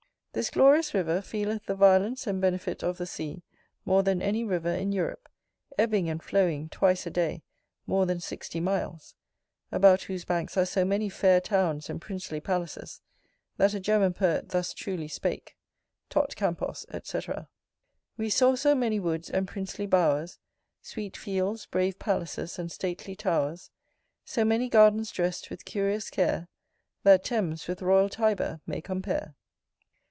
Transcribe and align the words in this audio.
This 0.33 0.49
glorious 0.49 0.93
river 0.93 1.21
feeleth 1.21 1.65
the 1.65 1.75
violence 1.75 2.25
and 2.25 2.39
benefit 2.39 2.83
of 2.83 2.97
the 2.97 3.05
sea 3.05 3.43
more 3.83 4.01
than 4.01 4.21
any 4.21 4.45
river 4.45 4.69
in 4.73 4.93
Europe; 4.93 5.27
ebbing 5.77 6.09
and 6.09 6.23
flowing, 6.23 6.69
twice 6.69 7.05
a 7.05 7.09
day, 7.09 7.43
more 7.85 8.05
than 8.05 8.21
sixty 8.21 8.61
miles; 8.61 9.13
about 9.73 10.03
whose 10.03 10.23
banks 10.23 10.55
are 10.55 10.65
so 10.65 10.85
many 10.85 11.09
fair 11.09 11.41
towns 11.41 11.89
and 11.89 11.99
princely 11.99 12.39
palaces, 12.39 13.01
that 13.57 13.73
a 13.73 13.79
German 13.81 14.13
poet 14.13 14.47
thus 14.47 14.73
truly 14.73 15.09
spake: 15.09 15.57
Tot 16.09 16.33
campos, 16.37 16.85
&c. 17.03 17.19
We 18.15 18.29
saw 18.29 18.55
so 18.55 18.73
many 18.73 19.01
woods 19.01 19.29
and 19.29 19.45
princely 19.45 19.85
bowers, 19.85 20.39
Sweet 20.81 21.17
fields, 21.17 21.65
brave 21.65 21.99
palaces, 21.99 22.57
and 22.57 22.71
stately 22.71 23.17
towers; 23.17 23.69
So 24.23 24.45
many 24.45 24.69
gardens 24.69 25.11
drest 25.11 25.49
with 25.49 25.65
curious 25.65 26.09
care, 26.09 26.47
That 27.03 27.25
Thames 27.25 27.67
with 27.67 27.81
royal 27.81 28.07
Tiber 28.07 28.61
may 28.65 28.79
compare. 28.79 29.35